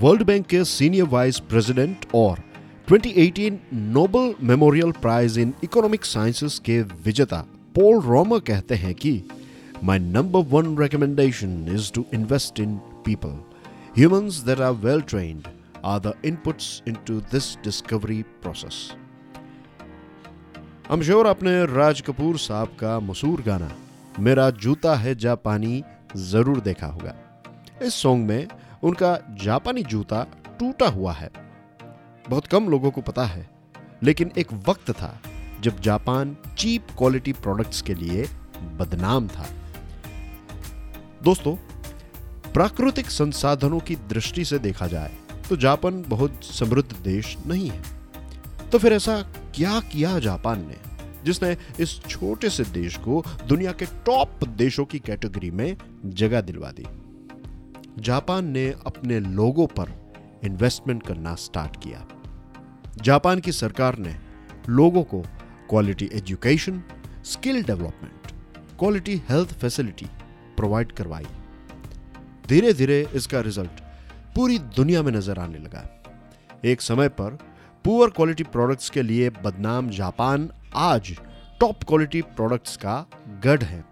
World 0.00 0.22
bank 0.22 0.46
के 0.46 0.64
senior 0.64 1.04
vice 1.04 1.38
president 1.38 2.04
और 2.14 2.38
2018 2.90 3.52
Nobel 3.72 4.34
memorial 4.46 4.90
prize 4.92 5.38
in 5.38 5.52
economic 5.64 6.04
sciences 6.04 6.58
के 6.58 6.80
विजेता 7.04 7.36
पॉल 7.74 8.00
रोमर 8.02 8.38
कहते 8.38 8.74
हैं 8.74 8.94
कि 8.94 9.12
my 9.84 9.98
number 9.98 10.40
one 10.40 10.76
recommendation 10.78 11.68
is 11.74 11.92
to 11.92 12.04
invest 12.14 12.60
in 12.60 12.74
people 13.04 13.38
humans 13.96 14.38
that 14.38 14.60
are 14.60 14.72
well 14.72 15.00
trained 15.00 15.48
are 15.84 16.00
the 16.00 16.14
inputs 16.24 16.82
into 16.88 17.20
this 17.32 17.54
discovery 17.64 18.22
process 18.22 18.90
हम 20.90 21.02
sure 21.02 21.26
आपने 21.26 21.54
राज 21.66 22.00
कपूर 22.00 22.38
साहब 22.38 22.76
का 22.80 22.98
मशहूर 23.00 23.42
गाना, 23.42 23.70
मेरा 24.20 24.50
जूता 24.50 24.94
है 24.94 25.14
जापानी 25.14 25.82
ज़रूर 26.16 26.60
देखा 26.60 26.86
होगा। 26.86 27.14
इस 27.82 27.94
सॉन्ग 27.94 28.28
में 28.28 28.48
उनका 28.84 29.18
जापानी 29.42 29.82
जूता 29.82 30.22
टूटा 30.58 30.88
हुआ 30.88 31.12
है। 31.12 31.30
बहुत 32.24 32.46
कम 32.46 32.68
लोगों 32.68 32.90
को 32.90 33.00
पता 33.00 33.24
है, 33.24 33.48
लेकिन 34.02 34.32
एक 34.38 34.52
वक्त 34.68 34.90
था 34.92 35.18
जब 35.62 35.80
जापान 35.80 36.36
चीप 36.58 36.86
क्वालिटी 36.98 37.32
प्रोडक्ट्स 37.32 37.82
के 37.82 37.94
लिए 37.94 38.26
बदनाम 38.78 39.28
था। 39.28 39.46
दोस्तों, 41.22 41.54
प्राकृतिक 42.52 43.10
संसाधनों 43.10 43.78
की 43.80 43.96
दृष्टि 44.08 44.44
से 44.44 44.58
देखा 44.58 44.86
जाए 44.86 45.16
तो 45.48 45.56
जापान 45.56 46.02
बहुत 46.08 46.44
समृद्ध 46.44 46.92
देश 46.94 47.36
नहीं 47.46 47.68
है। 47.70 47.82
तो 48.70 48.78
फिर 48.78 48.92
ऐसा 48.92 49.20
क्या 49.54 49.80
किया 49.82 50.18
जापान 50.18 50.66
ने, 50.66 50.76
जिसने 51.24 51.56
इस 51.80 52.00
छोटे 52.02 52.50
से 52.50 52.64
देश 52.64 52.96
को 52.98 53.22
दुनिया 53.48 53.72
के 53.72 53.86
टॉप 54.06 54.44
देशों 54.48 54.84
की 54.84 54.98
कैटेगरी 54.98 55.50
में 55.50 55.76
जगह 56.06 56.40
दिलवा 56.40 56.70
दी? 56.70 56.86
जापान 57.98 58.46
ने 58.46 58.66
अपने 58.86 59.18
लोगों 59.20 59.66
पर 59.66 59.92
इन्वेस्टमेंट 60.44 61.02
करना 61.06 61.34
स्टार्ट 61.34 61.76
किया। 61.82 62.06
जापान 63.02 63.40
की 63.40 63.52
सरकार 63.52 63.98
ने 63.98 64.14
लोगों 64.68 65.02
को 65.02 65.20
quality 65.70 66.08
education 66.12 66.82
skill 67.24 67.62
development 67.62 68.32
quality 68.78 69.16
health 69.28 69.52
facility 69.52 70.06
provide 70.56 70.92
करवाई। 70.92 71.26
धीरे 72.48 72.72
धीरे 72.72 73.00
इसका 73.14 73.40
रिज़ल्ट 73.40 73.80
पूरी 74.34 74.58
दुनिया 74.76 75.02
में 75.02 75.12
नज़र 75.12 75.38
आने 75.38 75.58
लगा। 75.58 75.88
एक 76.64 76.80
समय 76.80 77.08
पर 77.08 77.38
पुअर 77.84 78.10
क्वालिटी 78.10 78.44
प्रोडक्ट्स 78.44 78.90
के 78.90 79.02
लिए 79.02 79.30
बदनाम 79.44 79.90
जापान 79.90 80.48
आज 80.76 81.16
टॉप 81.60 81.84
क्वालिटी 81.84 82.22
प्रोडक्ट्स 82.22 82.76
का 82.76 83.04
गढ़ 83.44 83.62
है। 83.62 83.84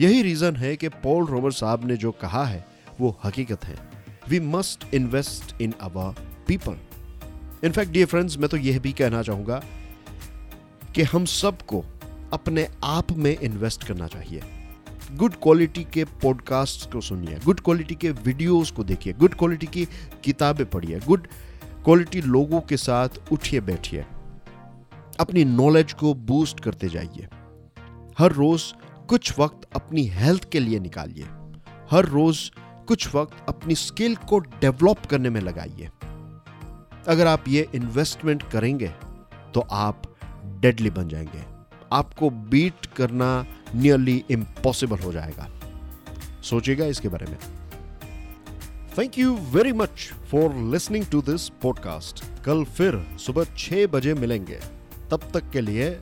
यही 0.00 0.22
रीजन 0.22 0.56
है 0.56 0.76
कि 0.76 0.88
पॉल 0.88 1.26
रोबर 1.26 1.52
साहब 1.52 1.84
ने 1.84 1.96
जो 1.96 2.10
कहा 2.12 2.44
है 2.44 2.64
वो 3.00 3.16
हकीकत 3.24 3.64
है। 3.64 3.76
We 4.28 4.40
must 4.40 4.84
invest 4.94 5.60
in 5.62 5.74
our 5.80 6.14
people 6.46 6.76
in fact 7.64 7.92
dear 7.92 8.06
friends 8.06 8.38
मैं 8.38 8.48
तो 8.48 8.56
यह 8.56 8.78
भी 8.78 8.92
कहना 8.92 9.22
चाहूँगा 9.22 9.62
कि 10.94 11.02
हम 11.02 11.24
सबको 11.24 11.84
अपने 12.32 12.66
आप 12.84 13.12
में 13.12 13.36
इन्वेस्ट 13.36 13.84
करना 13.84 14.06
चाहिए। 14.06 14.42
गुड 15.12 15.34
क्वालिटी 15.42 15.84
के 15.84 16.04
पॉडकास्ट 16.22 16.90
को 16.92 17.00
सुनिए 17.00 17.38
गुड 17.44 17.60
क्वालिटी 17.60 17.94
के 17.94 18.10
वीडियोस 18.10 18.70
को 18.70 18.84
देखिए 18.84 19.12
गुड 19.12 19.34
क्वालिटी 19.34 19.66
की 19.66 19.84
किताबें 20.24 20.64
पढ़िए 20.70 21.00
गुड 21.06 21.26
क्वालिटी 21.84 22.20
लोगों 22.20 22.60
के 22.60 22.76
साथ 22.76 23.32
उठिए 23.32 23.60
बैठिए। 23.60 24.04
अपनी 25.20 25.44
नॉलेज 25.44 25.92
को 25.92 26.12
बूस्ट 26.28 26.60
करते 26.60 26.88
जाइए। 26.88 27.28
हर 28.18 28.32
रोज 28.32 28.72
कुछ 29.08 29.38
वक्त 29.38 29.68
अपनी 29.76 30.06
हेल्थ 30.08 30.50
के 30.50 30.60
लिए 30.60 30.78
निकालिए। 30.80 31.24
हर 31.90 32.06
रोज 32.06 32.50
कुछ 32.88 33.14
वक्त 33.14 33.46
अपनी 33.48 33.74
स्किल 33.74 34.16
को 34.16 34.38
डेवलप 34.38 35.06
करने 35.06 35.30
में 35.30 35.40
लगाइए। 35.40 35.90
अगर 37.08 37.26
आप 37.26 37.48
ये 37.48 37.68
इन्वेस्टमेंट 37.74 38.42
करेंगे 38.42 38.88
तो 39.54 39.60
आप 39.60 40.02
डेडली 40.44 40.90
बन 40.90 41.08
जाएँगे। 41.08 41.42
आपको 41.92 42.30
बीट 42.30 42.86
करना 42.86 43.46
नियरली 43.74 44.24
इम्पॉसिबल 44.30 44.98
हो 44.98 45.12
जाएगा। 45.12 45.48
सोचिएगा 46.42 46.84
इसके 46.84 47.08
बारे 47.08 47.26
में। 47.26 47.38
Thank 48.98 49.18
you 49.18 49.36
very 49.36 49.72
much 49.72 50.12
for 50.30 50.54
listening 50.54 51.06
to 51.06 51.22
this 51.22 51.48
podcast 51.48 52.24
कल 52.44 52.64
फिर 52.64 53.16
सुबह 53.18 53.44
छह 53.58 53.86
बजे 53.86 54.14
मिलेंगे। 54.14 54.60
तब 55.10 55.30
तक 55.34 55.50
के 55.50 55.60
लिए 55.60 56.00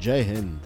जय 0.00 0.22
हिंद। 0.22 0.60